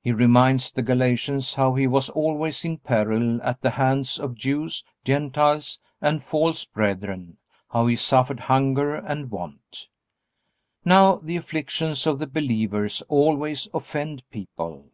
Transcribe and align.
He 0.00 0.12
reminds 0.12 0.70
the 0.70 0.82
Galatians 0.82 1.54
how 1.54 1.74
he 1.74 1.88
was 1.88 2.10
always 2.10 2.64
in 2.64 2.78
peril 2.78 3.42
at 3.42 3.60
the 3.60 3.70
hands 3.70 4.16
of 4.16 4.34
the 4.34 4.38
Jews, 4.38 4.84
Gentiles, 5.04 5.80
and 6.00 6.22
false 6.22 6.64
brethren, 6.64 7.38
how 7.70 7.88
he 7.88 7.96
suffered 7.96 8.38
hunger 8.38 8.94
and 8.94 9.32
want. 9.32 9.88
Now, 10.84 11.16
the 11.16 11.34
afflictions 11.34 12.06
of 12.06 12.20
the 12.20 12.26
believers 12.28 13.02
always 13.08 13.66
offend 13.74 14.22
people. 14.30 14.92